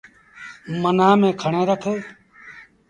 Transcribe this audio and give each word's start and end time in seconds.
منآن 0.81 1.15
ميٚڻن 1.21 1.37
کڻي 1.41 1.61
رک۔ 1.69 1.83